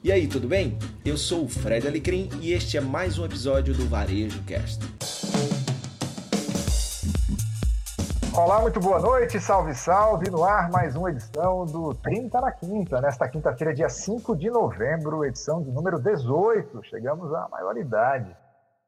[0.00, 0.78] E aí, tudo bem?
[1.04, 4.80] Eu sou o Fred Alecrim e este é mais um episódio do Varejo Cast.
[8.32, 13.00] Olá, muito boa noite, salve, salve, no ar mais uma edição do 30 na Quinta,
[13.00, 18.36] nesta quinta-feira, dia 5 de novembro, edição de número 18, chegamos à maioridade.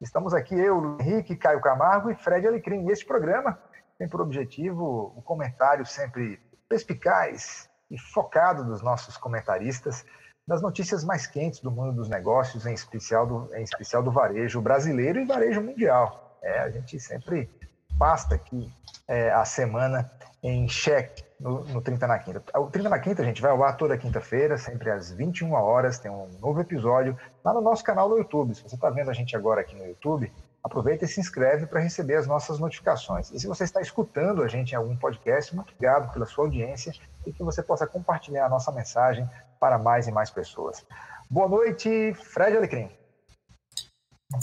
[0.01, 3.59] Estamos aqui eu, Henrique, Caio Camargo e Fred Alecrim, este programa
[3.99, 10.05] tem por objetivo o comentário sempre perspicaz e focado dos nossos comentaristas
[10.51, 14.61] das notícias mais quentes do mundo dos negócios, em especial do, em especial do varejo
[14.61, 16.37] brasileiro e varejo mundial.
[16.43, 17.49] É, a gente sempre
[17.97, 18.69] pasta aqui
[19.07, 20.11] é, a semana
[20.43, 22.43] em cheque no, no 30 na Quinta.
[22.59, 26.01] O 30 na Quinta, a gente vai ao ar toda quinta-feira, sempre às 21 horas,
[26.01, 28.53] tem um novo episódio lá no nosso canal no YouTube.
[28.53, 30.33] Se você está vendo a gente agora aqui no YouTube,
[30.65, 33.31] aproveita e se inscreve para receber as nossas notificações.
[33.31, 36.93] E se você está escutando a gente em algum podcast, muito obrigado pela sua audiência
[37.25, 40.85] e que você possa compartilhar a nossa mensagem para mais e mais pessoas.
[41.31, 42.91] Boa noite, Fred Alecrim.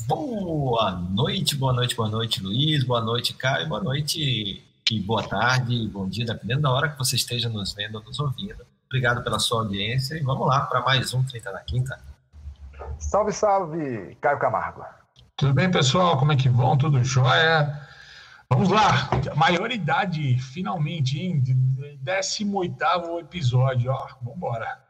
[0.08, 5.88] Boa noite, boa noite, boa noite, Luiz, boa noite, Caio, boa noite e boa tarde,
[5.88, 8.66] bom dia, dependendo da hora que você esteja nos vendo ou nos ouvindo.
[8.86, 12.00] Obrigado pela sua audiência e vamos lá para mais um 30 na Quinta.
[13.00, 14.86] Salve, salve, Caio Camargo.
[15.36, 16.18] Tudo bem, pessoal?
[16.18, 16.78] Como é que vão?
[16.78, 17.82] Tudo jóia?
[18.50, 21.44] Vamos lá, maioridade, finalmente, hein?
[22.02, 24.87] 18 episódio, ó, vambora.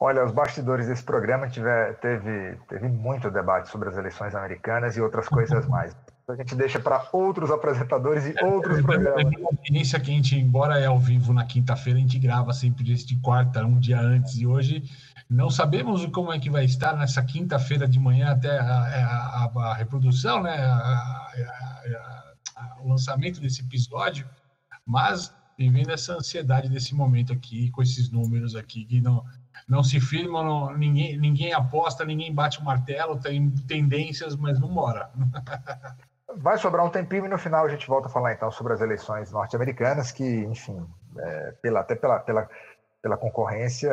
[0.00, 5.00] Olha, os bastidores desse programa tiver, teve, teve muito debate sobre as eleições americanas e
[5.00, 5.96] outras coisas mais.
[6.28, 9.32] A gente deixa para outros apresentadores e outros é, programas.
[9.34, 12.52] É uma experiência que a gente, embora é ao vivo na quinta-feira, a gente grava
[12.52, 14.84] sempre de quarta, um dia antes, e hoje
[15.28, 19.70] não sabemos como é que vai estar nessa quinta-feira de manhã até a, a, a,
[19.70, 20.58] a reprodução, né?
[22.80, 24.28] o lançamento desse episódio,
[24.86, 29.24] mas vivendo essa ansiedade desse momento aqui, com esses números aqui que não,
[29.68, 34.68] não se firmam, não, ninguém, ninguém aposta, ninguém bate o martelo, tem tendências, mas não
[34.68, 35.10] mora.
[36.36, 38.80] Vai sobrar um tempinho e no final a gente volta a falar então sobre as
[38.80, 40.86] eleições norte-americanas, que, enfim,
[41.18, 42.48] é, pela, até pela, pela,
[43.02, 43.90] pela concorrência,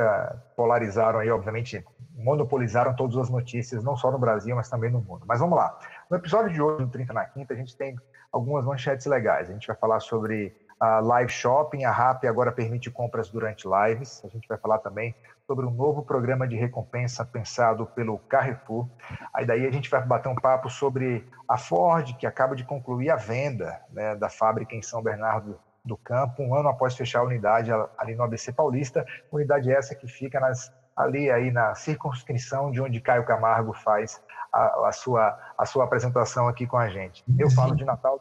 [0.56, 1.84] polarizaram aí, obviamente,
[2.14, 5.26] monopolizaram todas as notícias, não só no Brasil, mas também no mundo.
[5.26, 5.78] Mas vamos lá.
[6.10, 7.96] No episódio de hoje, no 30 na Quinta, a gente tem
[8.32, 9.50] algumas manchetes legais.
[9.50, 14.24] A gente vai falar sobre a live shopping, a RAP agora permite compras durante lives.
[14.26, 15.16] A gente vai falar também
[15.48, 18.88] sobre um novo programa de recompensa pensado pelo Carrefour.
[19.34, 23.10] Aí daí a gente vai bater um papo sobre a Ford, que acaba de concluir
[23.10, 27.24] a venda né, da fábrica em São Bernardo do Campo, um ano após fechar a
[27.24, 32.82] unidade ali no ABC Paulista, unidade essa que fica nas, ali aí na circunscrição de
[32.82, 34.20] onde Caio Camargo faz
[34.52, 37.24] a, a, sua, a sua apresentação aqui com a gente.
[37.38, 38.20] Eu falo de Natal.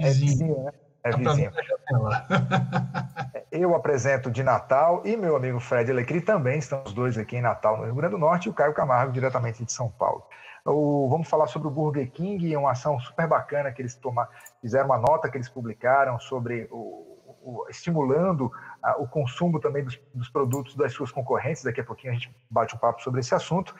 [0.00, 0.72] É vizinho, né?
[1.04, 1.52] É vizinho.
[3.50, 7.78] Eu apresento de Natal e meu amigo Fred Alecri também, estamos dois aqui em Natal,
[7.78, 10.22] no Rio Grande do Norte, e o Caio Camargo, diretamente de São Paulo.
[10.64, 14.28] O, vamos falar sobre o Burger King, uma ação super bacana que eles tomaram,
[14.60, 18.52] fizeram uma nota que eles publicaram sobre o, o, estimulando
[18.98, 21.62] o consumo também dos, dos, produtos das suas concorrentes.
[21.62, 23.74] Daqui a pouquinho a gente bate um papo sobre esse assunto.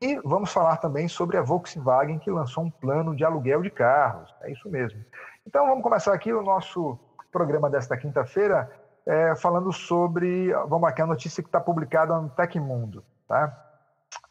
[0.00, 4.34] E vamos falar também sobre a Volkswagen, que lançou um plano de aluguel de carros.
[4.42, 5.02] É isso mesmo.
[5.46, 6.98] Então, vamos começar aqui o nosso
[7.30, 8.70] programa desta quinta-feira
[9.06, 10.52] é, falando sobre.
[10.68, 13.04] Vamos aqui a notícia que está publicada no Tecmundo.
[13.28, 13.54] Tá?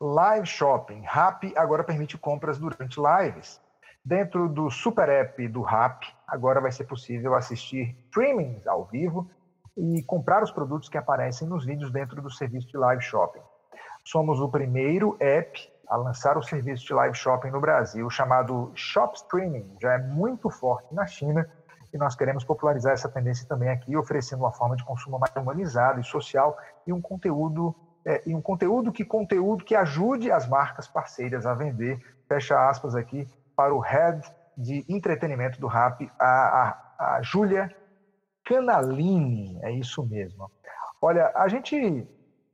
[0.02, 1.02] Live Shopping.
[1.02, 3.62] RAP agora permite compras durante lives.
[4.04, 9.30] Dentro do super app do RAP, agora vai ser possível assistir streamings ao vivo
[9.78, 13.40] e comprar os produtos que aparecem nos vídeos dentro do serviço de live shopping.
[14.04, 19.16] Somos o primeiro app a lançar o serviço de live shopping no Brasil, chamado Shop
[19.16, 19.78] Streaming.
[19.80, 21.48] Já é muito forte na China
[21.94, 26.00] e nós queremos popularizar essa tendência também aqui, oferecendo uma forma de consumo mais humanizada
[26.00, 30.88] e social e um conteúdo é, e um conteúdo que conteúdo que ajude as marcas
[30.88, 32.04] parceiras a vender.
[32.28, 34.20] Fecha aspas aqui para o head
[34.58, 37.70] de entretenimento do Rap, a, a, a Júlia
[38.44, 39.60] Canalini.
[39.62, 40.50] É isso mesmo.
[41.00, 42.08] Olha, a gente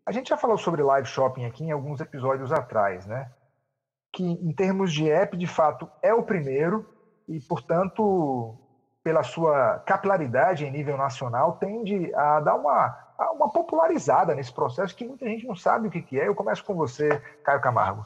[0.10, 3.30] a gente já falou sobre live shopping aqui em alguns episódios atrás, né?
[4.12, 6.84] Que em termos de app, de fato, é o primeiro
[7.28, 8.58] e, portanto,
[9.04, 12.98] pela sua capilaridade em nível nacional, tende a dar uma,
[13.36, 16.28] uma popularizada nesse processo que muita gente não sabe o que, que é.
[16.28, 18.02] Eu começo com você, Caio Camargo.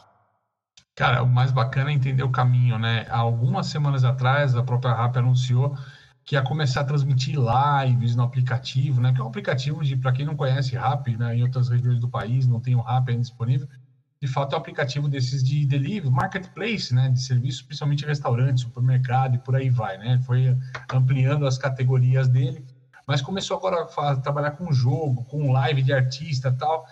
[0.94, 3.08] Cara, o mais bacana é entender o caminho, né?
[3.10, 5.74] Há algumas semanas atrás, a própria RAP anunciou
[6.26, 9.14] que ia começar a transmitir lives no aplicativo, né?
[9.14, 11.36] Que é um aplicativo de, para quem não conhece Rap, né?
[11.36, 13.68] Em outras regiões do país não tem o Rap ainda disponível.
[14.22, 17.10] De fato, é um aplicativo desses de delivery, marketplace, né?
[17.10, 20.22] De serviços, principalmente restaurante, supermercado e por aí vai, né?
[20.26, 20.58] Foi
[20.94, 22.66] ampliando as categorias dele,
[23.06, 26.86] mas começou agora a trabalhar com jogo, com live de artista tal.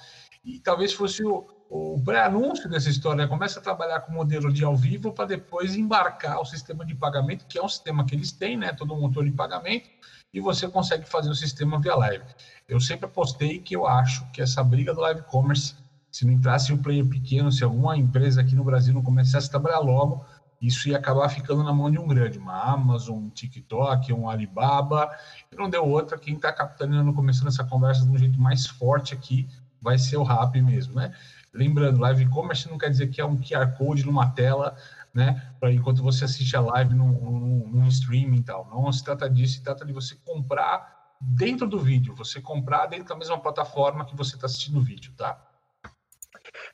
[0.44, 4.62] E talvez fosse o, o pré-anúncio dessa história, começa a trabalhar com o modelo de
[4.62, 8.30] ao vivo para depois embarcar o sistema de pagamento, que é um sistema que eles
[8.34, 9.90] têm, né, todo um motor de pagamento,
[10.34, 12.26] e você consegue fazer o sistema via live.
[12.68, 15.74] Eu sempre apostei que eu acho que essa briga do live commerce,
[16.12, 19.52] se não entrasse um player pequeno, se alguma empresa aqui no Brasil não começasse a
[19.52, 20.26] trabalhar logo,
[20.62, 25.10] isso ia acabar ficando na mão de um grande, uma Amazon, um TikTok, um Alibaba,
[25.50, 26.20] e não deu outra.
[26.20, 29.48] Quem está capitaneando, começando essa conversa de um jeito mais forte aqui,
[29.82, 31.14] vai ser o Rap mesmo, né?
[31.54, 34.76] Lembrando, live commerce não quer dizer que é um QR Code numa tela,
[35.14, 35.54] né?
[35.64, 38.68] Enquanto você assiste a live num, streaming e tal.
[38.70, 43.10] Não se trata disso, se trata de você comprar dentro do vídeo, você comprar dentro
[43.10, 45.40] da mesma plataforma que você está assistindo o vídeo, tá?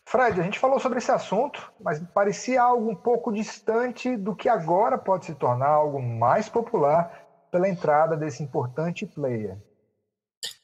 [0.06, 4.48] Fred, a gente falou sobre esse assunto, mas parecia algo um pouco distante do que
[4.48, 9.58] agora pode se tornar algo mais popular pela entrada desse importante player.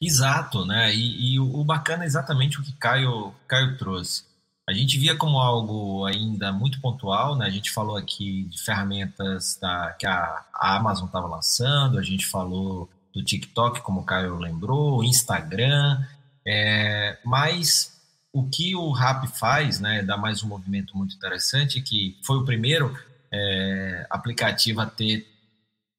[0.02, 0.94] Exato, né?
[0.94, 4.24] E, e o bacana é exatamente o que Caio, Caio trouxe.
[4.68, 7.46] A gente via como algo ainda muito pontual, né?
[7.46, 12.90] A gente falou aqui de ferramentas da, que a, Amazon estava lançando, a gente falou
[13.14, 16.02] do TikTok, como o Caio lembrou, Instagram,
[16.48, 18.02] é, mas
[18.32, 22.46] o que o RAP faz, né, dá mais um movimento muito interessante, que foi o
[22.46, 22.98] primeiro
[23.32, 25.28] é, aplicativo a ter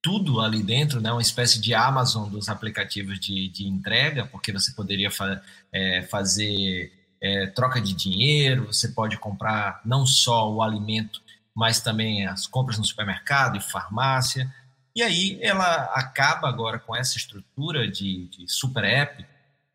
[0.05, 4.71] tudo ali dentro, né, uma espécie de Amazon dos aplicativos de, de entrega, porque você
[4.73, 5.41] poderia fa
[5.73, 6.93] é, fazer
[7.23, 11.23] é, troca de dinheiro, você pode comprar não só o alimento,
[11.55, 14.53] mas também as compras no supermercado e farmácia.
[14.95, 19.25] E aí ela acaba agora com essa estrutura de, de super app,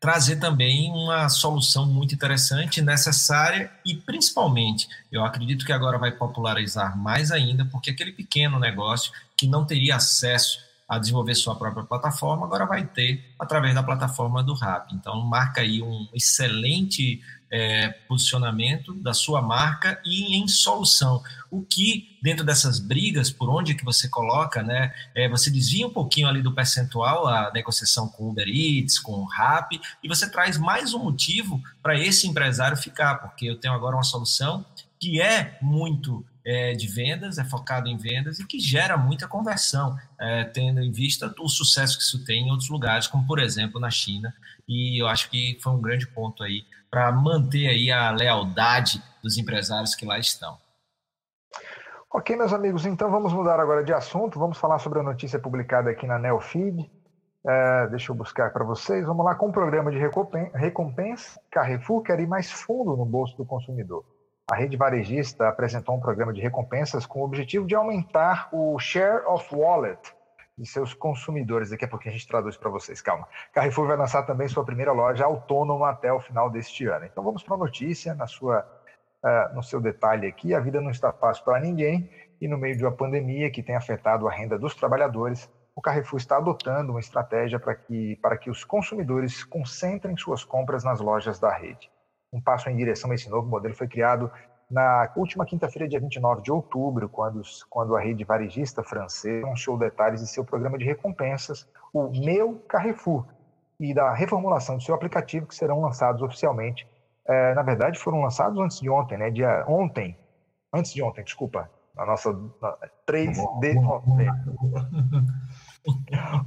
[0.00, 6.96] trazer também uma solução muito interessante, necessária e principalmente, eu acredito que agora vai popularizar
[6.96, 10.58] mais ainda, porque aquele pequeno negócio que não teria acesso
[10.88, 14.90] a desenvolver sua própria plataforma, agora vai ter através da plataforma do RAP.
[14.92, 17.20] Então, marca aí um excelente
[17.50, 21.22] é, posicionamento da sua marca e em solução.
[21.50, 25.92] O que, dentro dessas brigas, por onde que você coloca, né, é, você desvia um
[25.92, 30.30] pouquinho ali do percentual, a negociação com o Uber Eats, com o Rappi, e você
[30.30, 34.64] traz mais um motivo para esse empresário ficar, porque eu tenho agora uma solução
[35.00, 39.96] que é muito é, de vendas, é focado em vendas e que gera muita conversão,
[40.18, 43.78] é, tendo em vista o sucesso que isso tem em outros lugares, como por exemplo
[43.78, 44.34] na China.
[44.66, 49.38] E eu acho que foi um grande ponto aí para manter aí a lealdade dos
[49.38, 50.58] empresários que lá estão.
[52.12, 54.36] Ok, meus amigos, então vamos mudar agora de assunto.
[54.36, 56.90] Vamos falar sobre a notícia publicada aqui na Neofeed.
[57.46, 59.06] É, deixa eu buscar para vocês.
[59.06, 61.40] Vamos lá com o programa de recompensa.
[61.48, 64.04] Carrefour quer ir mais fundo no bolso do consumidor.
[64.50, 69.24] A rede varejista apresentou um programa de recompensas com o objetivo de aumentar o share
[69.24, 70.00] of wallet
[70.58, 71.70] de seus consumidores.
[71.70, 73.28] Daqui a pouquinho a gente traduz para vocês, calma.
[73.52, 77.06] Carrefour vai lançar também sua primeira loja autônoma até o final deste ano.
[77.06, 78.66] Então vamos para a notícia, na sua,
[79.24, 80.52] uh, no seu detalhe aqui.
[80.52, 82.10] A vida não está fácil para ninguém
[82.40, 86.18] e no meio de uma pandemia que tem afetado a renda dos trabalhadores, o Carrefour
[86.18, 91.38] está adotando uma estratégia para que, para que os consumidores concentrem suas compras nas lojas
[91.38, 91.88] da rede.
[92.32, 94.30] Um passo em direção a esse novo modelo foi criado
[94.70, 100.20] na última quinta-feira, dia 29 de outubro, quando, quando a rede varejista francesa anunciou detalhes
[100.20, 103.26] de seu programa de recompensas, o Meu Carrefour,
[103.80, 106.86] e da reformulação do seu aplicativo, que serão lançados oficialmente.
[107.26, 109.30] É, na verdade, foram lançados antes de ontem, né?
[109.30, 110.16] Dia ontem,
[110.72, 112.76] antes de ontem, desculpa, na nossa na,
[113.06, 113.74] 3 de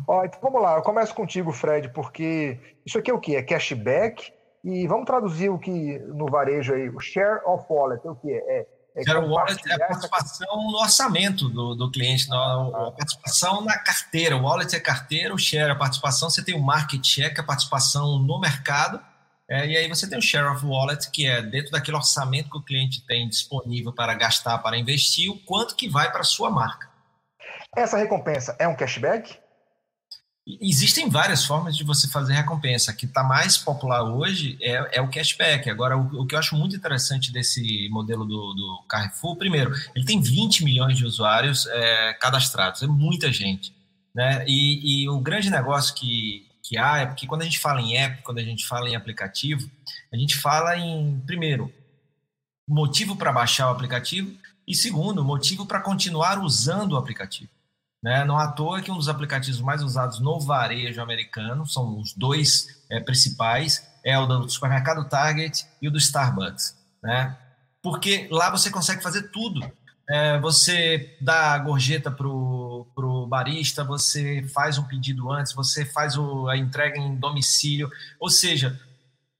[0.07, 3.35] Ó, então vamos lá, eu começo contigo, Fred, porque isso aqui é o que?
[3.35, 4.31] É cashback?
[4.63, 8.31] E vamos traduzir o que no varejo aí, o share of wallet, é o que
[8.31, 8.65] é?
[8.95, 10.71] é share of wallet é a participação essa...
[10.71, 14.37] no orçamento do, do cliente, a participação na carteira.
[14.37, 17.41] O wallet é carteira, o share é a participação, você tem o market share, que
[17.41, 19.01] é a participação no mercado,
[19.49, 22.57] é, e aí você tem o share of wallet, que é dentro daquele orçamento que
[22.57, 26.49] o cliente tem disponível para gastar, para investir, o quanto que vai para a sua
[26.49, 26.89] marca.
[27.75, 29.42] Essa recompensa é um cashback?
[30.45, 32.91] Existem várias formas de você fazer recompensa.
[32.91, 35.69] A que está mais popular hoje é, é, o cashback.
[35.69, 40.03] Agora, o, o, que eu acho muito interessante desse modelo do, do, Carrefour, primeiro, ele
[40.03, 43.73] tem 20 milhões de usuários é, cadastrados, é muita gente.
[44.13, 44.43] Né?
[44.45, 47.95] E, e, o grande negócio que, que há é porque quando a gente fala em
[47.97, 49.69] app, quando a gente fala em aplicativo,
[50.11, 51.71] a gente fala em, primeiro,
[52.67, 54.35] motivo para baixar o aplicativo
[54.67, 57.49] e, segundo, motivo para continuar usando o aplicativo.
[58.03, 58.25] Né?
[58.25, 62.67] Não à toa que um dos aplicativos mais usados no varejo americano, são os dois
[62.91, 66.77] é, principais, é o do supermercado Target e o do Starbucks.
[67.01, 67.37] Né?
[67.81, 69.61] Porque lá você consegue fazer tudo.
[70.09, 76.17] É, você dá a gorjeta para o barista, você faz um pedido antes, você faz
[76.17, 77.89] o, a entrega em domicílio.
[78.19, 78.77] Ou seja,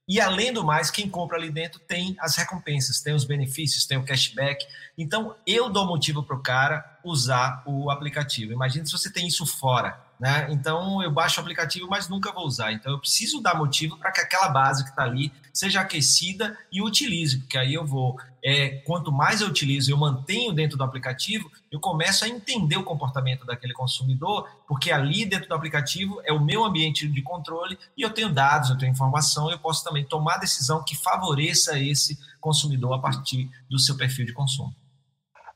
[0.07, 3.97] E além do mais, quem compra ali dentro tem as recompensas, tem os benefícios, tem
[3.97, 4.65] o cashback.
[4.97, 8.51] Então, eu dou motivo para o cara usar o aplicativo.
[8.51, 9.97] Imagina se você tem isso fora.
[10.23, 10.47] Né?
[10.51, 12.71] Então, eu baixo o aplicativo, mas nunca vou usar.
[12.71, 16.81] Então, eu preciso dar motivo para que aquela base que está ali seja aquecida e
[16.81, 18.17] utilize, porque aí eu vou.
[18.41, 22.85] É, quanto mais eu utilizo, eu mantenho dentro do aplicativo, eu começo a entender o
[22.85, 28.01] comportamento daquele consumidor, porque ali dentro do aplicativo é o meu ambiente de controle e
[28.01, 32.93] eu tenho dados, eu tenho informação, eu posso também tomar decisão que favoreça esse consumidor
[32.93, 34.73] a partir do seu perfil de consumo.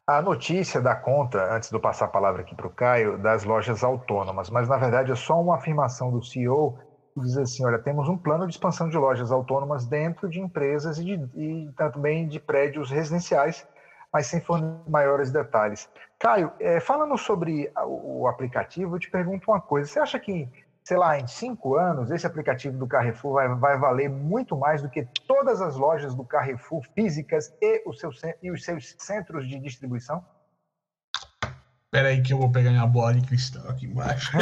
[0.08, 3.44] A notícia da conta, antes de eu passar a palavra aqui para o Caio, das
[3.44, 6.80] lojas autônomas, mas na verdade é só uma afirmação do CEO
[7.22, 11.04] diz assim: olha, temos um plano de expansão de lojas autônomas dentro de empresas e,
[11.04, 13.68] de, e também de prédios residenciais,
[14.12, 15.90] mas sem fornecer maiores detalhes.
[16.20, 20.48] Caio, é, falando sobre o aplicativo, eu te pergunto uma coisa: você acha que,
[20.88, 24.90] sei lá, em cinco anos, esse aplicativo do Carrefour vai, vai valer muito mais do
[24.90, 28.10] que todas as lojas do Carrefour físicas e, o seu,
[28.42, 30.24] e os seus centros de distribuição?
[31.84, 34.32] Espera aí que eu vou pegar minha bola de cristal aqui embaixo.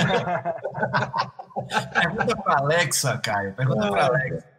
[2.00, 3.56] Pergunta para Alexa, Caio.
[3.56, 4.56] Pergunta para Alexa.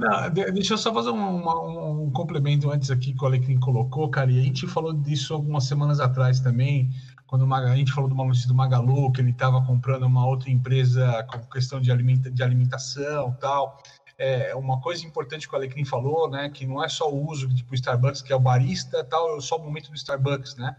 [0.00, 4.10] Não, deixa eu só fazer um, um, um, complemento antes aqui que o Alecrim colocou,
[4.10, 6.90] cara, e a gente falou disso algumas semanas atrás também,
[7.32, 11.26] quando a gente falou do notícia do Magalu, que ele estava comprando uma outra empresa
[11.30, 13.82] com questão de, alimenta, de alimentação tal.
[14.18, 17.48] É, uma coisa importante que o Alecrim falou, né, que não é só o uso,
[17.54, 20.76] tipo, Starbucks, que é o barista tal, é só o momento do Starbucks, né?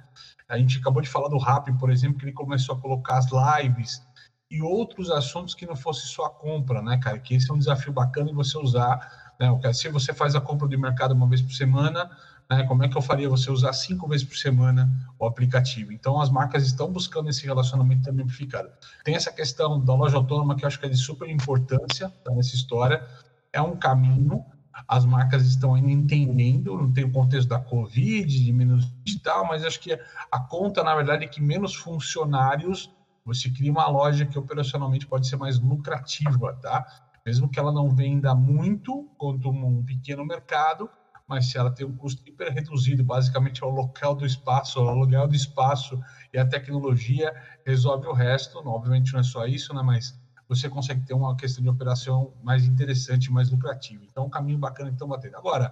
[0.48, 3.30] A gente acabou de falar do Rap, por exemplo, que ele começou a colocar as
[3.32, 4.04] lives,
[4.52, 7.18] e outros assuntos que não fosse só a compra, né, cara?
[7.18, 9.34] Que esse é um desafio bacana de você usar.
[9.40, 9.74] Né?
[9.74, 12.12] Se você faz a compra do mercado uma vez por semana,
[12.56, 15.92] né, como é que eu faria você usar cinco vezes por semana o aplicativo?
[15.92, 18.70] Então, as marcas estão buscando esse relacionamento também amplificado.
[19.04, 22.32] Tem essa questão da loja autônoma que eu acho que é de super importância tá,
[22.32, 23.06] nessa história.
[23.52, 24.44] É um caminho,
[24.88, 29.64] as marcas estão ainda entendendo, não tem o contexto da Covid, de menos digital, mas
[29.64, 29.94] acho que
[30.32, 32.90] a conta, na verdade, é que menos funcionários
[33.26, 36.86] você cria uma loja que operacionalmente pode ser mais lucrativa, tá?
[37.26, 40.90] Mesmo que ela não venda muito, quanto um pequeno mercado,
[41.34, 44.88] mas se ela tem um custo hiper reduzido, basicamente é o local do espaço, o
[44.88, 46.00] aluguel do espaço
[46.32, 47.34] e a tecnologia
[47.66, 48.60] resolve o resto.
[48.60, 49.82] Obviamente não é só isso, né?
[49.82, 50.16] Mas
[50.48, 54.04] você consegue ter uma questão de operação mais interessante, mais lucrativa.
[54.06, 55.36] Então, é um caminho bacana que estão batendo.
[55.36, 55.72] Agora,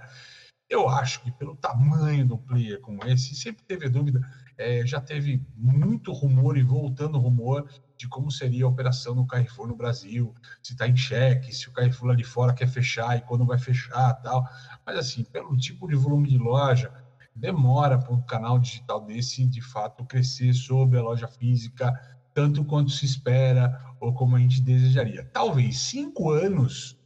[0.68, 4.22] eu acho que pelo tamanho do player como esse, sempre teve dúvida,
[4.58, 9.68] é, já teve muito rumor e voltando rumor de como seria a operação no Carrefour
[9.68, 13.22] no Brasil, se está em xeque, se o Carrefour lá de fora quer fechar e
[13.22, 14.44] quando vai fechar tal.
[14.86, 16.92] Mas assim, pelo tipo de volume de loja,
[17.36, 21.94] demora para um canal digital desse de fato crescer sobre a loja física
[22.34, 25.26] tanto quanto se espera ou como a gente desejaria.
[25.34, 26.98] Talvez cinco anos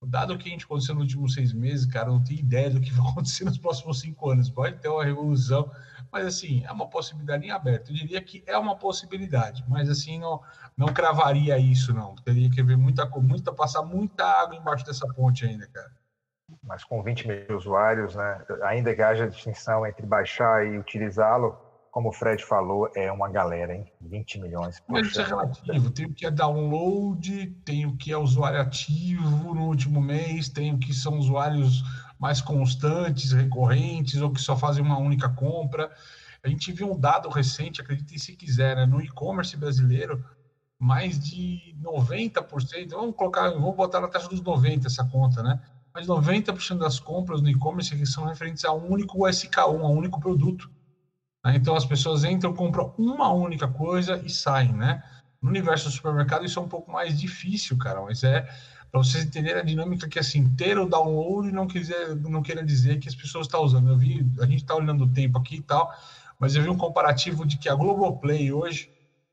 [0.00, 2.80] Dado o que a gente aconteceu nos últimos seis meses, cara, não tenho ideia do
[2.80, 4.48] que vai acontecer nos próximos cinco anos.
[4.48, 5.70] Pode ter uma revolução,
[6.12, 7.90] mas assim, é uma possibilidade em aberto.
[7.90, 10.40] Eu diria que é uma possibilidade, mas assim, não,
[10.76, 12.14] não cravaria isso, não.
[12.14, 15.90] Teria que ver muita muita, passar muita água embaixo dessa ponte ainda, cara.
[16.62, 18.42] Mas com 20 mil usuários, né?
[18.64, 21.56] Ainda que haja distinção entre baixar e utilizá-lo,
[21.90, 23.90] como o Fred falou, é uma galera, hein?
[24.00, 24.82] 20 milhões.
[24.88, 25.90] Mas isso é relativo.
[25.90, 30.74] Tem o que é download, tem o que é usuário ativo no último mês, tem
[30.74, 31.82] o que são usuários
[32.18, 35.90] mais constantes, recorrentes, ou que só fazem uma única compra.
[36.42, 38.86] A gente viu um dado recente, acreditem se quiser, né?
[38.86, 40.24] no e-commerce brasileiro,
[40.78, 45.60] mais de 90%, vamos colocar, vou botar na taxa dos 90 essa conta, né?
[45.98, 50.20] Mas 90% das compras no e-commerce são referentes a um único SK1, a um único
[50.20, 50.70] produto.
[51.44, 51.56] Né?
[51.56, 55.02] Então as pessoas entram, compram uma única coisa e saem, né?
[55.42, 58.42] No universo do supermercado isso é um pouco mais difícil, cara, mas é
[58.92, 63.00] para vocês entenderem a dinâmica que assim, ter o download não quiser não queira dizer
[63.00, 63.88] que as pessoas estão usando.
[63.88, 65.92] Eu vi, a gente está olhando o tempo aqui e tal,
[66.38, 68.88] mas eu vi um comparativo de que a Globoplay hoje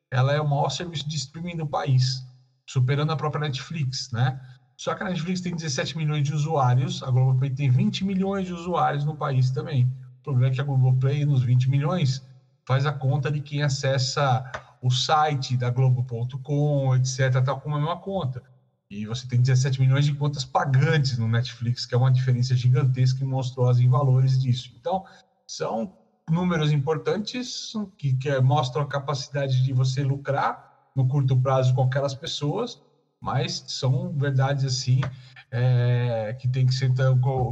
[0.10, 2.26] ela é o maior serviço de streaming do país,
[2.68, 4.42] superando a própria Netflix, né?
[4.78, 8.54] Só que a Netflix tem 17 milhões de usuários, a Globoplay tem 20 milhões de
[8.54, 9.90] usuários no país também
[10.26, 12.26] problema é que a Globoplay, nos 20 milhões,
[12.66, 14.44] faz a conta de quem acessa
[14.82, 18.42] o site da Globo.com, etc., tal, com a mesma conta.
[18.90, 23.24] E você tem 17 milhões de contas pagantes no Netflix, que é uma diferença gigantesca
[23.24, 24.72] e monstruosa em valores disso.
[24.80, 25.06] Então,
[25.48, 25.94] são
[26.30, 32.16] números importantes que, que mostram a capacidade de você lucrar no curto prazo com aquelas
[32.16, 32.82] pessoas,
[33.26, 35.02] mas são verdades assim
[35.50, 36.92] é, que tem que ser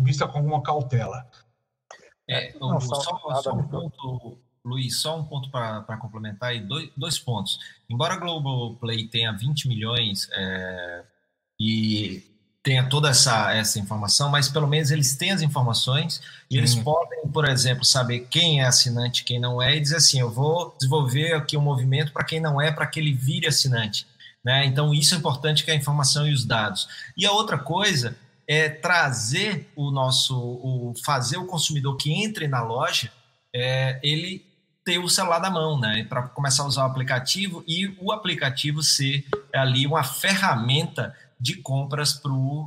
[0.04, 1.28] vista com alguma cautela.
[2.30, 3.02] É, não, só,
[3.42, 7.58] só, um ponto, Luiz, só um ponto para complementar e dois, dois pontos.
[7.90, 11.04] Embora a Globoplay tenha 20 milhões é,
[11.60, 12.24] e
[12.62, 17.28] tenha toda essa, essa informação, mas pelo menos eles têm as informações e eles podem,
[17.28, 21.34] por exemplo, saber quem é assinante, quem não é, e dizer assim: eu vou desenvolver
[21.34, 24.08] aqui um movimento para quem não é, para que ele vire assinante.
[24.44, 24.66] Né?
[24.66, 26.88] Então, isso é importante que é a informação e os dados.
[27.16, 32.62] E a outra coisa é trazer o nosso, o, fazer o consumidor que entre na
[32.62, 33.12] loja,
[33.56, 34.46] é, ele
[34.84, 36.06] ter o celular na mão, né?
[36.10, 42.14] Para começar a usar o aplicativo e o aplicativo ser ali uma ferramenta de compras
[42.14, 42.66] para o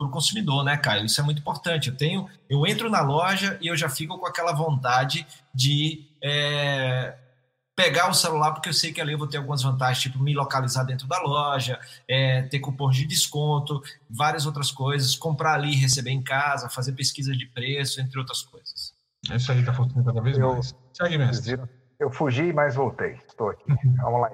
[0.00, 1.06] uh, consumidor, né, Caio?
[1.06, 1.88] Isso é muito importante.
[1.88, 7.14] Eu tenho, eu entro na loja e eu já fico com aquela vontade de é,
[7.76, 10.34] pegar o celular, porque eu sei que ali eu vou ter algumas vantagens, tipo me
[10.34, 11.78] localizar dentro da loja,
[12.08, 17.36] é, ter cupons de desconto, várias outras coisas, comprar ali, receber em casa, fazer pesquisa
[17.36, 18.94] de preço, entre outras coisas.
[19.30, 20.74] É isso aí está funcionando cada vez mais.
[20.94, 21.60] Segue, mestre.
[21.98, 23.18] Eu fugi, mas voltei.
[23.28, 23.64] Estou aqui.
[23.98, 24.30] Vamos lá.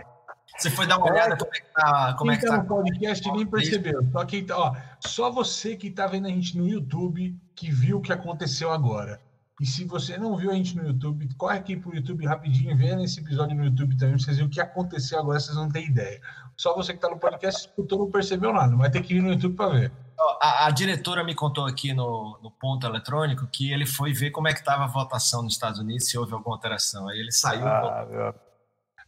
[0.59, 2.15] Você foi dar uma olhada como é que tá.
[2.15, 4.13] Como quem é que tá, no podcast nem percebeu.
[4.13, 7.99] Só, quem tá, ó, só você que está vendo a gente no YouTube que viu
[7.99, 9.21] o que aconteceu agora.
[9.63, 12.97] E se você não viu a gente no YouTube, corre aqui pro YouTube rapidinho, vê
[12.97, 15.87] nesse episódio no YouTube também, pra vocês verem o que aconteceu agora, vocês não têm
[15.87, 16.21] ideia.
[16.57, 19.31] Só você que está no podcast escutou, não percebeu nada, vai ter que ir no
[19.31, 19.93] YouTube para ver.
[20.41, 24.49] A, a, diretora me contou aqui no, no ponto eletrônico que ele foi ver como
[24.49, 27.09] é que estava a votação nos Estados Unidos, se houve alguma alteração.
[27.09, 27.65] Aí ele saiu.
[27.65, 28.35] Ah, meu...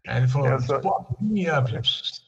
[0.06, 0.80] Aí ele falou, sou...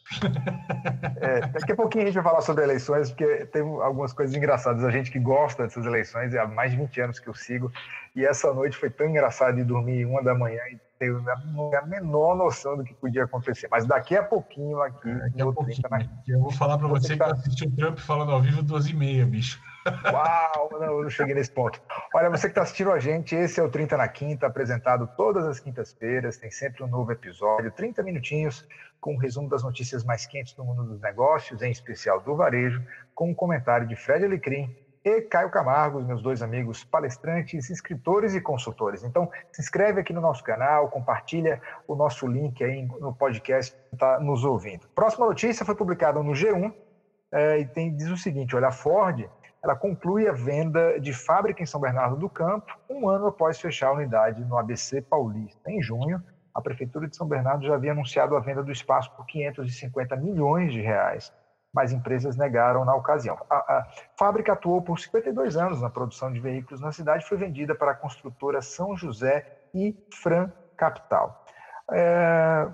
[1.21, 4.83] é, daqui a pouquinho a gente vai falar sobre eleições, porque tem algumas coisas engraçadas.
[4.85, 7.71] A gente que gosta dessas eleições, há mais de 20 anos que eu sigo,
[8.15, 11.15] e essa noite foi tão engraçado de dormir uma da manhã e ter
[11.77, 13.69] a menor noção do que podia acontecer.
[13.71, 15.99] Mas daqui a pouquinho aqui, daqui a pouquinho, na...
[16.27, 17.27] eu vou falar para você que tá...
[17.27, 19.61] eu assisti o Trump falando ao vivo duas e meia, bicho.
[20.13, 21.81] Uau, não, eu não cheguei nesse ponto.
[22.15, 25.45] Olha, você que está assistindo a gente, esse é o 30 na Quinta, apresentado todas
[25.45, 28.67] as quintas-feiras, tem sempre um novo episódio, 30 minutinhos,
[29.01, 32.83] com um resumo das notícias mais quentes do mundo dos negócios, em especial do varejo,
[33.15, 34.75] com um comentário de Fred Alecrim
[35.05, 39.05] e Caio Camargo, meus dois amigos palestrantes, escritores e consultores.
[39.05, 43.95] Então, se inscreve aqui no nosso canal, compartilha o nosso link aí no podcast que
[43.95, 44.89] está nos ouvindo.
[44.89, 46.75] Próxima notícia foi publicada no G1
[47.31, 49.29] é, e tem, diz o seguinte, olha, a Ford
[49.63, 53.89] ela conclui a venda de fábrica em São Bernardo do Campo, um ano após fechar
[53.89, 55.71] a unidade no ABC Paulista.
[55.71, 56.23] Em junho,
[56.55, 60.73] a Prefeitura de São Bernardo já havia anunciado a venda do espaço por 550 milhões
[60.73, 61.33] de reais,
[61.75, 63.37] mas empresas negaram na ocasião.
[63.51, 63.87] A, a
[64.19, 67.91] fábrica atuou por 52 anos na produção de veículos na cidade e foi vendida para
[67.91, 71.45] a construtora São José e Fran Capital.
[71.93, 72.69] É,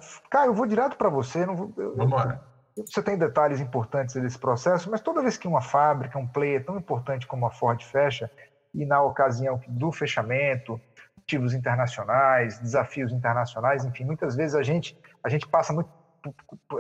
[0.47, 1.45] eu vou direto para você.
[1.45, 2.41] Não vou, eu, Vamos lá.
[2.77, 6.79] Você tem detalhes importantes desse processo, mas toda vez que uma fábrica, um player tão
[6.79, 8.31] importante como a Ford fecha,
[8.75, 10.81] e na ocasião do fechamento,
[11.17, 15.91] motivos internacionais, desafios internacionais, enfim, muitas vezes a gente, a gente passa muito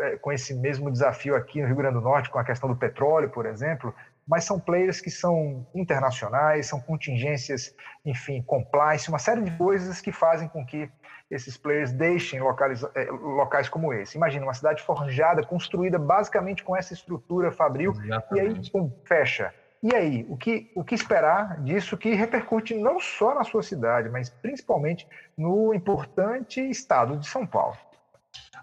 [0.01, 2.77] é, com esse mesmo desafio aqui no Rio Grande do Norte, com a questão do
[2.77, 3.95] petróleo, por exemplo,
[4.27, 10.13] mas são players que são internacionais, são contingências, enfim, compliance, uma série de coisas que
[10.13, 10.91] fazem com que
[11.31, 14.17] esses players deixem locais, eh, locais como esse.
[14.17, 18.33] Imagina uma cidade forjada, construída basicamente com essa estrutura fabril, Exatamente.
[18.35, 19.53] e aí pum, fecha.
[19.83, 24.09] E aí, o que, o que esperar disso que repercute não só na sua cidade,
[24.09, 27.77] mas principalmente no importante estado de São Paulo?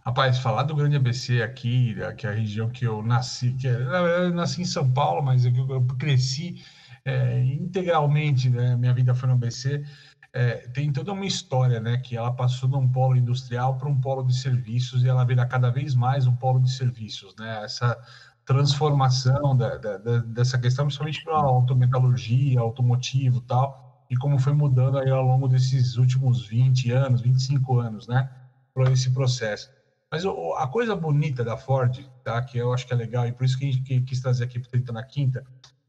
[0.06, 3.78] Rapaz, falar do Grande ABC aqui, que é a região que eu nasci, que é,
[3.78, 6.64] na verdade eu nasci em São Paulo, mas eu, eu cresci
[7.06, 8.76] é, integralmente, né?
[8.76, 9.84] minha vida foi no ABC,
[10.32, 11.98] é, tem toda uma história, né?
[11.98, 15.46] Que ela passou de um polo industrial para um polo de serviços e ela vira
[15.46, 17.64] cada vez mais um polo de serviços, né?
[17.64, 17.98] Essa
[18.46, 24.98] transformação da, da, dessa questão, principalmente para a autometalurgia, automotivo tal, e como foi mudando
[24.98, 28.30] aí ao longo desses últimos 20 anos, 25 anos, né?
[28.80, 29.70] Por esse processo.
[30.10, 32.42] Mas a coisa bonita da Ford, tá?
[32.42, 34.58] Que eu acho que é legal, e por isso que a gente quis trazer aqui
[34.58, 35.46] para 30 na quinta,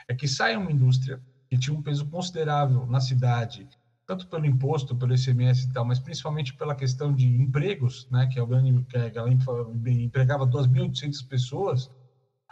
[0.09, 3.69] é que sai uma indústria que tinha um peso considerável na cidade,
[4.05, 8.41] tanto pelo imposto, pelo ICMS e tal, mas principalmente pela questão de empregos, né, que,
[8.41, 11.89] é o grande, que ela empregava 2.800 pessoas,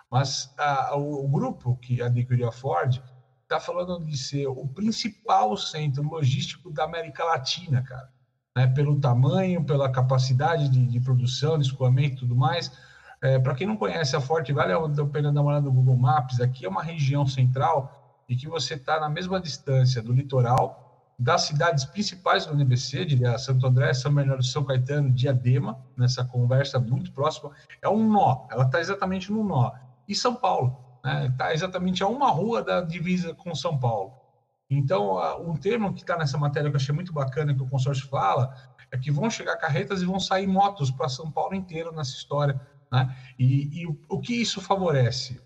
[0.08, 3.02] mas a, o, o, grupo que adquiriu a Ford
[3.42, 8.08] está falando de ser o principal centro logístico da América Latina, cara,
[8.56, 12.72] né, pelo tamanho, pela capacidade de, de produção, de escoamento e tudo mais.
[13.20, 15.96] É, Para quem não conhece a Ford, vale a pena dar uma olhada no Google
[15.96, 20.88] Maps, aqui é uma região central e que você está na mesma distância do litoral,
[21.18, 26.78] das cidades principais do NBC, diria Santo André, São Bernardo, São Caetano, Diadema, nessa conversa
[26.78, 27.50] muito próxima,
[27.82, 29.72] é um nó, ela está exatamente no nó.
[30.06, 34.12] E São Paulo, está né, tá exatamente a uma rua da divisa com São Paulo.
[34.70, 38.06] Então, um termo que está nessa matéria que eu achei muito bacana, que o consórcio
[38.08, 38.54] fala,
[38.90, 42.60] é que vão chegar carretas e vão sair motos para São Paulo inteiro nessa história.
[42.92, 43.16] Né?
[43.38, 45.40] E, e o, o que isso favorece?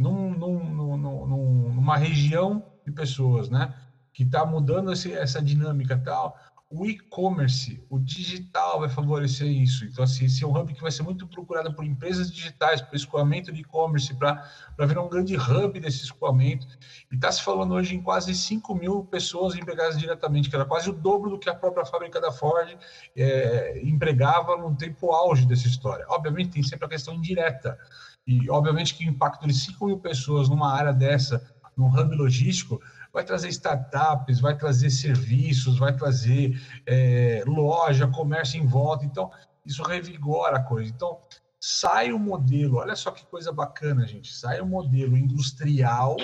[0.00, 3.74] num, num, num, numa região de pessoas, né?
[4.12, 6.36] Que está mudando esse, essa dinâmica tal
[6.72, 9.84] o e-commerce, o digital vai favorecer isso.
[9.84, 12.94] Então, assim, esse é um hub que vai ser muito procurado por empresas digitais, para
[12.94, 14.46] escoamento de e-commerce, para
[14.86, 16.68] virar um grande hub desse escoamento.
[17.10, 20.88] E está se falando hoje em quase 5 mil pessoas empregadas diretamente, que era quase
[20.88, 22.78] o dobro do que a própria fábrica da Ford
[23.16, 26.06] é, empregava no tempo auge dessa história.
[26.08, 27.76] Obviamente, tem sempre a questão indireta.
[28.24, 31.44] E, obviamente, que o impacto de 5 mil pessoas numa área dessa,
[31.76, 32.80] num hub logístico,
[33.12, 39.04] vai trazer startups, vai trazer serviços, vai trazer é, loja, comércio em volta.
[39.04, 39.30] Então,
[39.64, 40.90] isso revigora a coisa.
[40.90, 41.18] Então,
[41.60, 44.32] sai o modelo, olha só que coisa bacana, gente.
[44.32, 46.16] Sai o modelo industrial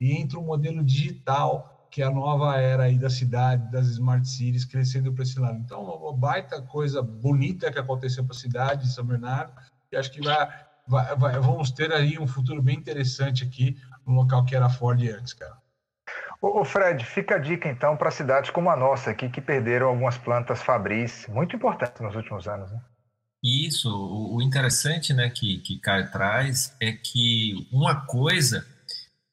[0.00, 4.26] e entra o modelo digital, que é a nova era aí da cidade, das smart
[4.26, 5.58] cities, crescendo para esse lado.
[5.58, 9.52] Então, uma baita coisa bonita que aconteceu para a cidade de São Bernardo,
[9.92, 10.48] e acho que vai,
[10.88, 15.00] vai, vai, vamos ter aí um futuro bem interessante aqui no local que era Ford
[15.02, 15.61] antes, cara.
[16.42, 20.18] Ô, Fred, fica a dica então para cidades como a nossa aqui, que perderam algumas
[20.18, 22.68] plantas fabris muito importantes nos últimos anos.
[22.72, 22.80] Né?
[23.44, 28.66] Isso, o interessante né, que, que Caio traz é que uma coisa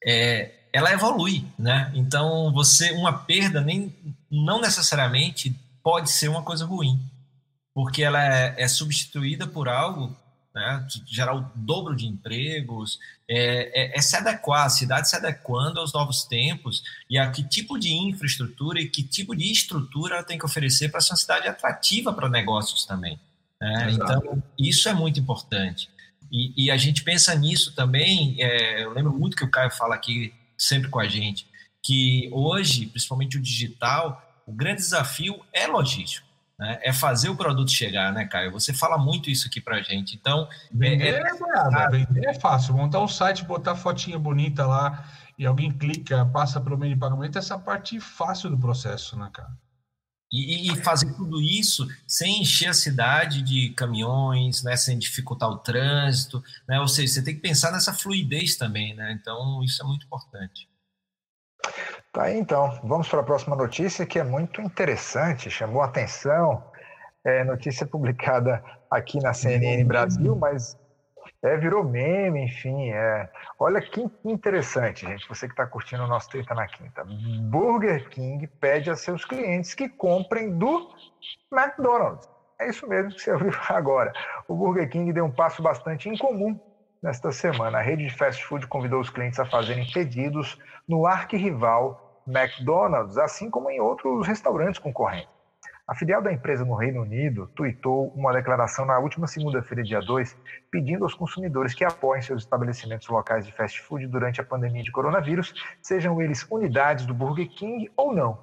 [0.06, 1.90] é, ela evolui, né?
[1.96, 3.92] Então você uma perda nem
[4.30, 5.50] não necessariamente
[5.82, 6.96] pode ser uma coisa ruim,
[7.74, 10.16] porque ela é, é substituída por algo
[10.54, 15.78] né, gerar o dobro de empregos, é, é, é, se adequar, a cidade se adequando
[15.78, 20.24] aos novos tempos e a que tipo de infraestrutura e que tipo de estrutura ela
[20.24, 23.18] tem que oferecer para ser uma cidade atrativa para negócios também.
[23.60, 23.92] Né?
[23.92, 25.88] Então, isso é muito importante.
[26.32, 29.96] E, e, a gente pensa nisso também, é, eu lembro muito que o Caio fala
[29.96, 31.46] aqui sempre com a gente,
[31.82, 36.29] que hoje, principalmente o digital, o grande desafio é logístico
[36.60, 36.78] né?
[36.82, 38.52] É fazer o produto chegar, né, Caio?
[38.52, 40.14] Você fala muito isso aqui pra gente.
[40.14, 40.46] Então.
[40.70, 42.74] Vender é, é, é vender é fácil.
[42.74, 47.38] Montar um site, botar fotinha bonita lá e alguém clica, passa pelo meio de pagamento,
[47.38, 49.50] essa parte fácil do processo, né, cara?
[50.30, 55.58] E, e, fazer tudo isso sem encher a cidade de caminhões, né, sem dificultar o
[55.58, 56.78] trânsito, né?
[56.78, 59.10] Ou seja, você tem que pensar nessa fluidez também, né?
[59.18, 60.69] Então, isso é muito importante.
[62.12, 66.62] Tá aí então, vamos para a próxima notícia que é muito interessante, chamou a atenção.
[67.24, 70.76] É notícia publicada aqui na CNN Brasil, mas
[71.42, 72.90] é, virou meme, enfim.
[72.90, 73.28] É.
[73.58, 75.28] Olha que interessante, gente.
[75.28, 77.04] Você que está curtindo o nosso Treta na Quinta.
[77.42, 80.90] Burger King pede a seus clientes que comprem do
[81.52, 82.28] McDonald's.
[82.58, 84.12] É isso mesmo que você ouviu agora.
[84.48, 86.58] O Burger King deu um passo bastante incomum
[87.02, 87.78] nesta semana.
[87.78, 93.50] A rede de fast food convidou os clientes a fazerem pedidos no arquirrival McDonald's, assim
[93.50, 95.40] como em outros restaurantes concorrentes.
[95.90, 100.36] A filial da empresa no Reino Unido tweetou uma declaração na última segunda-feira, dia 2,
[100.70, 104.92] pedindo aos consumidores que apoiem seus estabelecimentos locais de fast food durante a pandemia de
[104.92, 108.38] coronavírus, sejam eles unidades do Burger King ou não.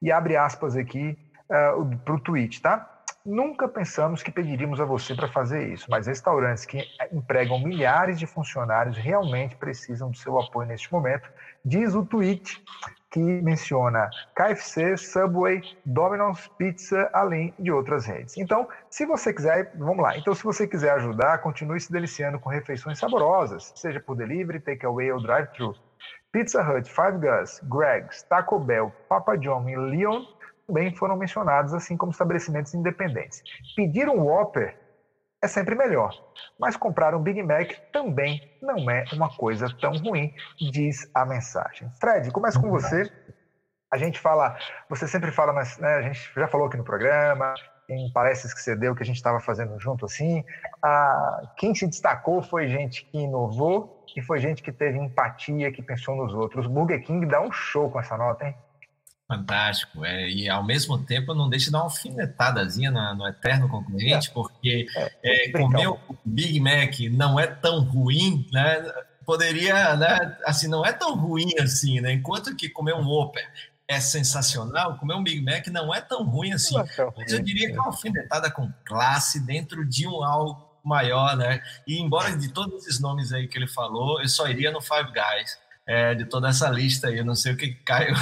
[0.00, 1.18] E abre aspas aqui
[1.50, 2.97] uh, para o tweet, tá?
[3.28, 8.26] Nunca pensamos que pediríamos a você para fazer isso, mas restaurantes que empregam milhares de
[8.26, 11.28] funcionários realmente precisam do seu apoio neste momento,
[11.62, 12.64] diz o tweet
[13.10, 18.34] que menciona KFC, Subway, Domino's Pizza, além de outras redes.
[18.38, 20.16] Então, se você quiser, vamos lá.
[20.16, 25.12] Então, se você quiser ajudar, continue se deliciando com refeições saborosas, seja por delivery, takeaway
[25.12, 25.74] ou drive-thru.
[26.32, 30.24] Pizza Hut, Five Guys, Greg's, Taco Bell, Papa John e Leon
[30.68, 33.42] também foram mencionados, assim como estabelecimentos independentes.
[33.74, 34.78] Pedir um Whopper
[35.42, 36.12] é sempre melhor,
[36.60, 40.34] mas comprar um Big Mac também não é uma coisa tão ruim,
[40.70, 41.88] diz a mensagem.
[41.98, 43.10] Fred, começa com você.
[43.90, 44.58] A gente fala,
[44.90, 47.54] você sempre fala, mas né, a gente já falou aqui no programa,
[47.88, 50.44] em palestras que você deu que a gente estava fazendo junto assim.
[50.82, 55.82] Ah, quem se destacou foi gente que inovou e foi gente que teve empatia, que
[55.82, 56.66] pensou nos outros.
[56.66, 58.54] Burger King dá um show com essa nota, hein?
[59.28, 60.06] Fantástico.
[60.06, 64.30] É, e ao mesmo tempo não deixa de dar uma alfinetadazinha no, no eterno concorrente,
[64.30, 64.86] é, porque
[65.22, 68.90] é, é, comer o Big Mac não é tão ruim, né?
[69.26, 70.38] Poderia, né?
[70.46, 72.14] Assim, não é tão ruim assim, né?
[72.14, 73.46] Enquanto que comer um Whopper
[73.86, 76.78] é sensacional, comer um Big Mac não é tão ruim assim.
[76.78, 81.36] É Mas eu diria que é uma alfinetada com classe dentro de um algo maior,
[81.36, 81.62] né?
[81.86, 85.12] E embora de todos esses nomes aí que ele falou, eu só iria no Five
[85.12, 87.16] Guys é, de toda essa lista aí.
[87.16, 88.14] Eu não sei o que Caio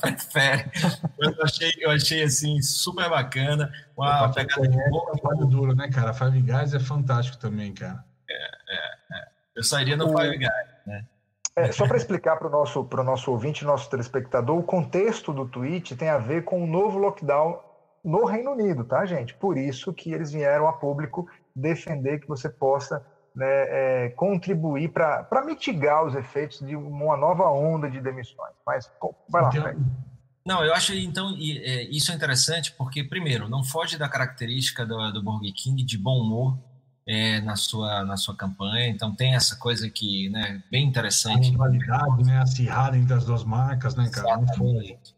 [0.00, 0.64] prefere.
[1.20, 3.70] Eu achei, eu achei assim super bacana.
[3.96, 5.12] Uma pegada de boa.
[5.12, 6.14] É duro, né, cara?
[6.14, 8.04] Five Guys é fantástico também, cara.
[8.28, 9.28] É, é, é.
[9.54, 10.18] Eu sairia no o...
[10.18, 11.04] Five Guys, né?
[11.56, 15.96] É, só para explicar para o nosso, nosso ouvinte, nosso telespectador, o contexto do tweet
[15.96, 17.58] tem a ver com o novo lockdown
[18.04, 19.34] no Reino Unido, tá, gente?
[19.34, 23.04] Por isso que eles vieram a público defender que você possa
[23.36, 23.46] né,
[24.06, 28.54] é, contribuir para mitigar os efeitos de uma nova onda de demissões.
[28.66, 28.90] Mas
[29.28, 29.78] vai lá, Fred.
[30.44, 35.12] Não, eu acho então é, isso é interessante porque primeiro não foge da característica do,
[35.12, 36.56] do Burger King de bom humor
[37.06, 38.88] é, na sua na sua campanha.
[38.88, 41.48] Então tem essa coisa que, né, bem interessante.
[41.48, 44.40] A rivalidade, né, acirrada entre as duas marcas, né, cara?
[44.40, 45.14] Exatamente.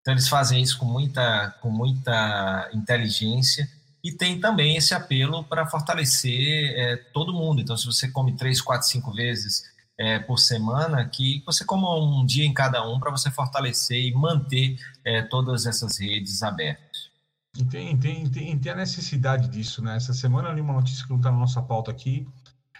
[0.00, 3.68] Então eles fazem isso com muita com muita inteligência
[4.02, 7.60] e tem também esse apelo para fortalecer é, todo mundo.
[7.60, 9.62] Então se você come três, quatro, cinco vezes
[9.98, 14.12] é, por semana, que você coma um dia em cada um para você fortalecer e
[14.12, 17.12] manter é, todas essas redes abertas.
[17.70, 19.96] Tem, tem, tem, tem, a necessidade disso, né?
[19.96, 22.26] Essa semana eu li uma notícia que não está na nossa pauta aqui.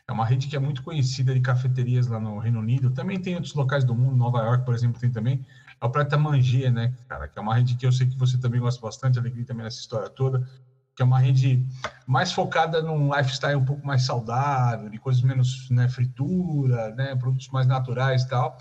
[0.09, 2.91] É uma rede que é muito conhecida de cafeterias lá no Reino Unido.
[2.91, 5.45] Também tem outros locais do mundo, Nova York, por exemplo, tem também.
[5.81, 7.29] É o Preta Manger, né, cara?
[7.29, 9.79] Que é uma rede que eu sei que você também gosta bastante, alegria também nessa
[9.79, 10.49] história toda
[10.95, 11.67] que é uma rede
[12.07, 17.49] mais focada num lifestyle um pouco mais saudável, de coisas menos né, fritura, né, produtos
[17.49, 18.59] mais naturais e tal.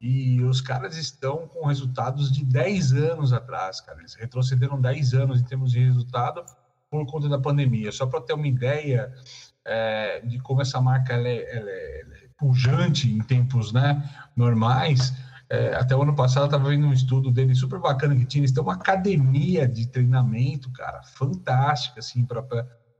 [0.00, 4.00] E os caras estão com resultados de 10 anos atrás, cara.
[4.00, 6.44] Eles retrocederam 10 anos em termos de resultado
[6.90, 7.90] por conta da pandemia.
[7.90, 9.12] Só para ter uma ideia
[9.64, 14.02] é, de como essa marca ela é, ela é, ela é pujante em tempos né,
[14.36, 15.14] normais,
[15.48, 18.40] é, até o ano passado eu estava vendo um estudo dele super bacana que tinha.
[18.40, 22.44] Eles têm uma academia de treinamento, cara, fantástica, assim, para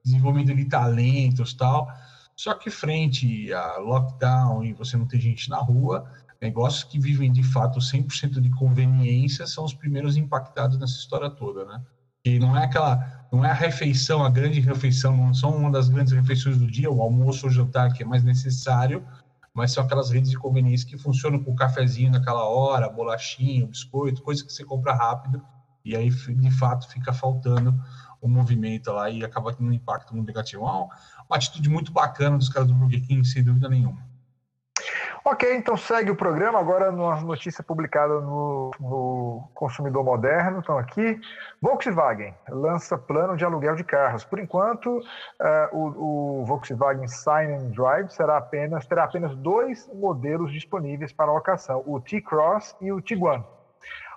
[0.04, 1.88] desenvolvimento de talentos tal.
[2.36, 6.04] Só que frente a lockdown e você não ter gente na rua,
[6.40, 11.64] negócios que vivem de fato 100% de conveniência são os primeiros impactados nessa história toda,
[11.64, 11.80] né?
[12.24, 15.88] E não é aquela, não é a refeição, a grande refeição, não são uma das
[15.88, 19.06] grandes refeições do dia, o almoço ou jantar que é mais necessário,
[19.54, 24.44] mas são aquelas redes de conveniência que funcionam com cafezinho naquela hora, bolachinho, biscoito, coisa
[24.44, 25.40] que você compra rápido
[25.84, 27.74] e aí de fato fica faltando
[28.20, 30.62] o movimento lá e acaba tendo um impacto muito negativo.
[30.62, 34.02] Uma, uma atitude muito bacana dos caras do Burger King, sem dúvida nenhuma.
[35.26, 36.58] Ok, então segue o programa.
[36.58, 41.18] Agora, numa notícia publicada no, no Consumidor Moderno, estão aqui.
[41.62, 44.22] Volkswagen lança plano de aluguel de carros.
[44.22, 45.02] Por enquanto, uh,
[45.72, 51.82] o, o, Volkswagen Sign and Drive será apenas, terá apenas dois modelos disponíveis para locação:
[51.86, 53.42] o T-Cross e o Tiguan.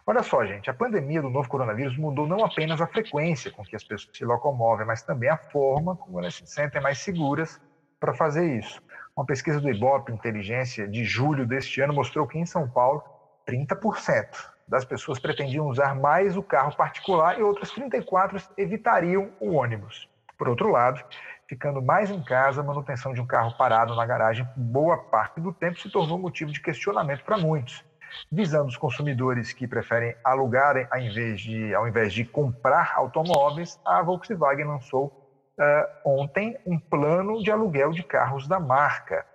[0.05, 3.77] Olha só, gente, a pandemia do novo coronavírus mudou não apenas a frequência com que
[3.77, 7.61] as pessoas se locomovem, mas também a forma como elas se sentem mais seguras
[7.97, 8.81] para fazer isso.
[9.17, 13.03] Uma pesquisa do Ibope Inteligência de julho deste ano mostrou que em São Paulo,
[13.47, 14.27] 30%
[14.67, 20.07] das pessoas pretendiam usar mais o carro particular e outras 34 evitariam o ônibus.
[20.37, 21.03] Por outro lado,
[21.47, 25.51] ficando mais em casa, a manutenção de um carro parado na garagem boa parte do
[25.51, 27.83] tempo se tornou motivo de questionamento para muitos.
[28.31, 33.99] Visando os consumidores que preferem alugarem ao invés de, ao invés de comprar automóveis, a
[34.03, 35.26] Volkswagen lançou
[35.59, 39.25] uh, ontem um plano de aluguel de carros da marca.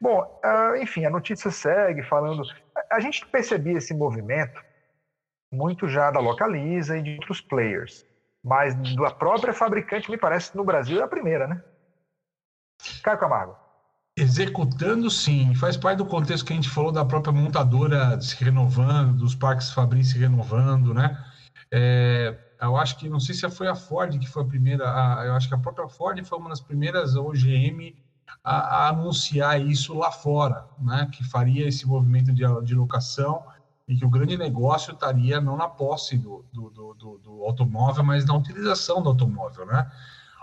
[0.00, 2.42] Bom, uh, enfim, a notícia segue falando.
[2.90, 4.62] A gente percebia esse movimento
[5.52, 8.04] muito já da Localiza e de outros players,
[8.42, 11.62] mas da própria fabricante, me parece, no Brasil é a primeira, né?
[13.02, 13.56] Caio Camargo.
[14.16, 15.54] Executando, sim.
[15.54, 19.72] Faz parte do contexto que a gente falou da própria montadora se renovando, dos parques
[19.72, 21.16] Fabrício se renovando, né?
[21.72, 25.24] É, eu acho que, não sei se foi a Ford que foi a primeira, a,
[25.26, 27.94] eu acho que a própria Ford foi uma das primeiras OGM
[28.42, 31.08] a, a, anunciar isso lá fora, né?
[31.12, 33.42] Que faria esse movimento de, de locação
[33.88, 38.24] e que o grande negócio estaria não na posse do, do, do, do, automóvel, mas
[38.24, 39.90] na utilização do automóvel, né?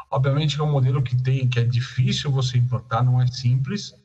[0.09, 3.95] Obviamente é um modelo que tem, que é difícil você implantar, não é simples.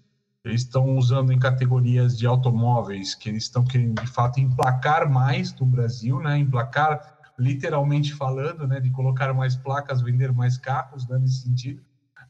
[0.44, 5.52] Eles estão usando em categorias de automóveis que eles estão querendo de fato emplacar mais
[5.52, 6.38] do Brasil, né?
[6.38, 11.83] Emplacar literalmente falando, né, de colocar mais placas, vender mais carros, né, nesse sentido,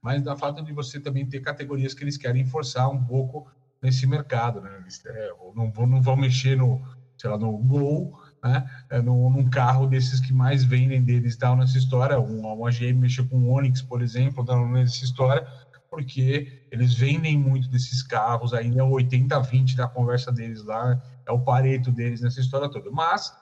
[0.02, 4.06] mas da fato de você também ter categorias que eles querem forçar um pouco nesse
[4.06, 6.82] mercado, né, eles, é, não, vão, não vão mexer no,
[7.16, 11.56] sei lá, no Gol, né, é, no, num carro desses que mais vendem deles, tal,
[11.56, 15.46] nessa história, uma, uma GM mexeu com o Onix, por exemplo, tal, nessa história,
[15.88, 21.32] porque eles vendem muito desses carros, ainda é o 80-20 da conversa deles lá, é
[21.32, 23.32] o pareto deles nessa história toda, mas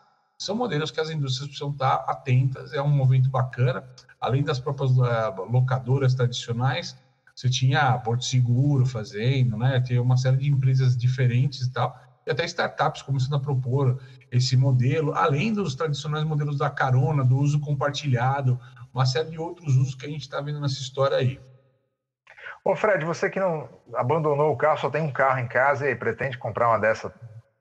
[0.45, 3.85] são modelos que as indústrias precisam estar atentas, é um movimento bacana,
[4.21, 6.97] além das próprias uh, locadoras tradicionais,
[7.35, 12.31] você tinha Porto Seguro fazendo, né, tem uma série de empresas diferentes e tal, e
[12.31, 17.61] até startups começando a propor esse modelo, além dos tradicionais modelos da carona, do uso
[17.61, 18.59] compartilhado,
[18.93, 21.41] uma série de outros usos que a gente está vendo nessa história aí.
[22.65, 25.95] Ô Fred, você que não abandonou o carro, só tem um carro em casa e
[25.95, 27.13] pretende comprar uma dessa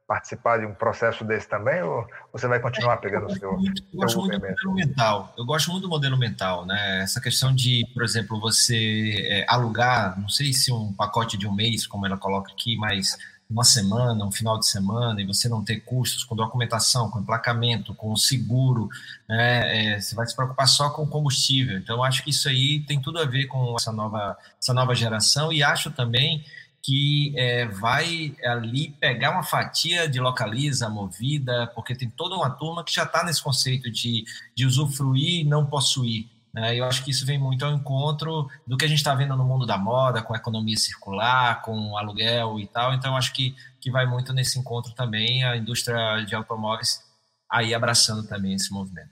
[0.08, 3.52] participar de um processo desse também, ou você vai continuar pegando o seu.
[3.52, 5.34] Eu gosto muito do modelo mental.
[5.38, 7.02] Eu gosto muito do modelo mental, né?
[7.04, 11.54] Essa questão de, por exemplo, você é, alugar, não sei se um pacote de um
[11.54, 13.18] mês, como ela coloca aqui, mas
[13.50, 17.94] uma semana, um final de semana, e você não ter custos com documentação, com emplacamento,
[17.94, 18.90] com seguro,
[19.30, 19.94] né?
[19.94, 21.78] É, você vai se preocupar só com combustível.
[21.78, 25.54] Então, acho que isso aí tem tudo a ver com essa nova, essa nova geração,
[25.54, 26.44] e acho também
[26.84, 32.84] que é, vai ali pegar uma fatia de localiza, movida, porque tem toda uma turma
[32.84, 36.30] que já está nesse conceito de, de usufruir e não possuir.
[36.54, 36.76] Né?
[36.76, 39.46] Eu acho que isso vem muito ao encontro do que a gente está vendo no
[39.46, 42.94] mundo da moda, com economia circular, com aluguel e tal.
[42.94, 47.02] Então, acho que, que vai muito nesse encontro também a indústria de automóveis
[47.50, 49.10] aí abraçando também esse movimento.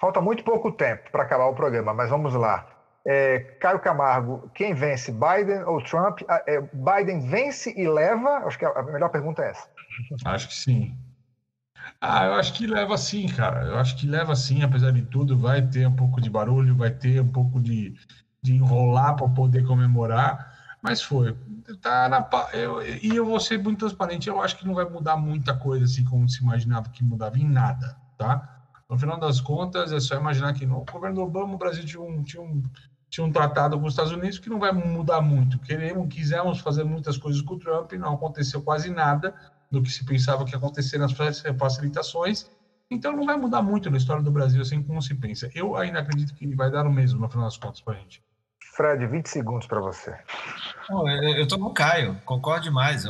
[0.00, 2.75] Falta muito pouco tempo para acabar o programa, mas vamos lá.
[3.08, 6.22] É, Caio Camargo, quem vence, Biden ou Trump?
[6.28, 8.38] Ah, é, Biden vence e leva?
[8.44, 9.68] Acho que a melhor pergunta é essa.
[10.24, 10.98] Acho que sim.
[12.00, 13.64] Ah, eu acho que leva sim, cara.
[13.64, 15.38] Eu acho que leva sim, apesar de tudo.
[15.38, 17.94] Vai ter um pouco de barulho, vai ter um pouco de,
[18.42, 21.36] de enrolar para poder comemorar, mas foi.
[21.80, 24.28] Tá na, eu, e eu vou ser muito transparente.
[24.28, 27.48] Eu acho que não vai mudar muita coisa assim como se imaginava que mudava em
[27.48, 28.52] nada, tá?
[28.88, 32.22] No final das contas, é só imaginar que no governo Obama o Brasil tinha um,
[32.22, 32.62] tinha um
[33.08, 35.58] tinha um tratado com os Estados Unidos que não vai mudar muito.
[35.58, 39.34] Queremos, quisemos fazer muitas coisas com o Trump, não aconteceu quase nada
[39.70, 41.12] do que se pensava que ia acontecer nas
[41.58, 42.46] facilitações.
[42.90, 45.50] Então não vai mudar muito na história do Brasil, assim como se pensa.
[45.54, 48.22] Eu ainda acredito que vai dar o mesmo, no final das contas, para a gente.
[48.76, 50.14] Fred, 20 segundos para você.
[51.34, 53.04] eu estou com o Caio, concordo demais.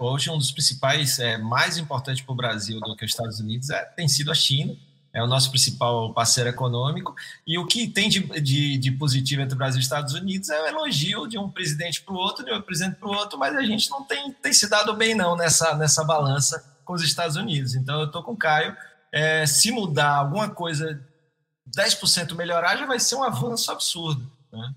[0.00, 3.68] Hoje, um dos principais, é, mais importantes para o Brasil do que os Estados Unidos
[3.68, 4.74] é, tem sido a China
[5.12, 7.14] é o nosso principal parceiro econômico,
[7.46, 10.48] e o que tem de, de, de positivo entre o Brasil e os Estados Unidos
[10.50, 13.38] é o elogio de um presidente para o outro, de um presidente para o outro,
[13.38, 17.02] mas a gente não tem, tem se dado bem não nessa, nessa balança com os
[17.02, 17.74] Estados Unidos.
[17.74, 18.76] Então eu estou com o Caio,
[19.12, 21.00] é, se mudar alguma coisa,
[21.76, 24.30] 10% melhorar, já vai ser um avanço absurdo.
[24.52, 24.74] Né?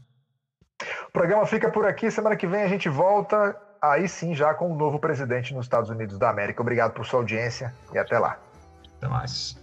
[1.07, 4.69] O programa fica por aqui, semana que vem a gente volta, aí sim já com
[4.69, 6.61] o um novo presidente nos Estados Unidos da América.
[6.61, 8.39] Obrigado por sua audiência e até lá.
[8.97, 9.62] Até mais.